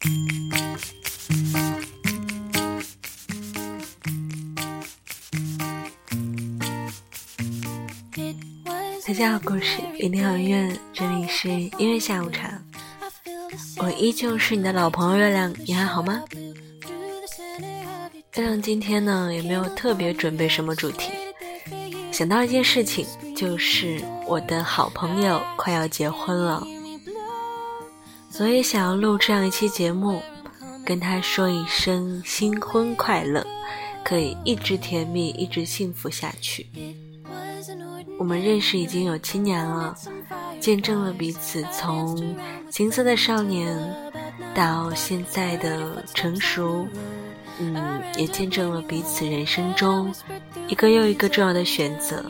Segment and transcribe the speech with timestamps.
[0.00, 0.06] 大
[9.12, 12.62] 家好，故事一定好音这里是音乐下午茶，
[13.78, 16.22] 我依旧是你的老朋友月亮，你还好吗？
[18.36, 21.10] 月亮今天呢也没有特别准备什么主题，
[22.12, 23.04] 想到一件事情，
[23.34, 26.64] 就是我的好朋友快要结婚了，
[28.30, 30.22] 所以想要录这样一期节目，
[30.84, 33.44] 跟他说一声新婚快乐，
[34.04, 36.66] 可以一直甜蜜，一直幸福下去。
[38.18, 39.94] 我们认识已经有七年了，
[40.60, 42.36] 见证了彼此从
[42.70, 43.76] 青涩的少年
[44.54, 46.86] 到现在的成熟，
[47.58, 50.12] 嗯，也见证了彼此人生中
[50.68, 52.24] 一个又一个重要的选择，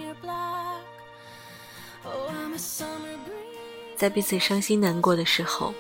[3.97, 5.73] 在彼此伤心难过的时候，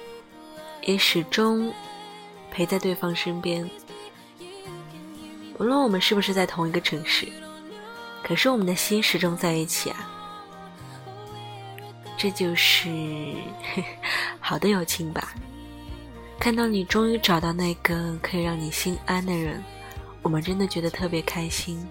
[0.89, 1.71] 也始终
[2.51, 3.69] 陪在对方身边。
[5.59, 7.29] 无论我们是不是在同一个城市。
[8.23, 10.11] 可是我们的心始终在一起啊，
[12.17, 12.89] 这就是
[14.41, 15.35] 好的友情吧。
[16.41, 19.63] 看到你终于找到那个可以让你心安的人，
[20.23, 21.87] 我们真的觉得特别开心。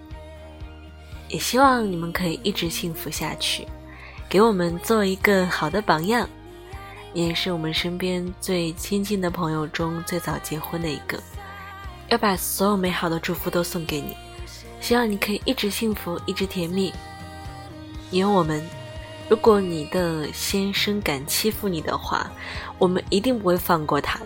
[1.28, 3.64] 也希望你们可以一直幸福下去，
[4.28, 6.28] 给我们做一个好的榜样。
[7.12, 11.18] 你也是我们身边最亲近的朋友中最早结婚的一个，
[12.08, 14.16] 要把所有美好的祝福都送给你。
[14.80, 16.92] 希望你可以一直幸福，一直甜蜜。
[18.10, 18.62] 你有我们，
[19.28, 22.30] 如果你的先生敢欺负你的话，
[22.78, 24.20] 我们一定不会放过他。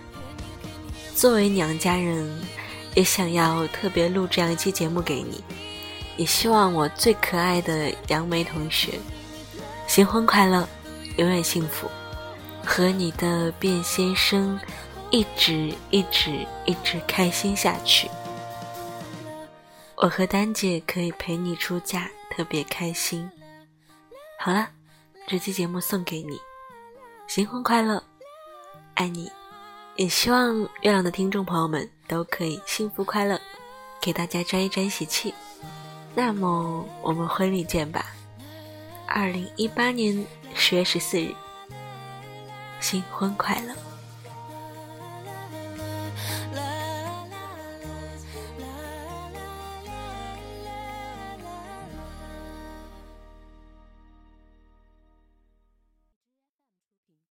[1.14, 2.28] 作为娘家人，
[2.94, 5.42] 也想要特别录这样一期节目给你。
[6.16, 8.98] 也希望我最可爱的杨梅同学，
[9.86, 10.68] 新婚快乐，
[11.16, 11.90] 永远幸福，
[12.64, 14.58] 和你的卞先生
[15.10, 18.10] 一直一直一直开心下去。
[19.96, 23.30] 我和丹姐可以陪你出嫁，特别开心。
[24.38, 24.68] 好了，
[25.26, 26.38] 这期节目送给你，
[27.26, 28.02] 新婚快乐，
[28.94, 29.32] 爱你，
[29.96, 33.40] 也希望月亮的听众朋友们都可以幸福快乐，
[34.02, 35.32] 给大家沾一沾喜气。
[36.14, 38.06] 那么我们婚礼见吧，
[39.06, 40.26] 二零一八年
[40.58, 41.34] 十月十四日，
[42.80, 43.74] 新婚快乐。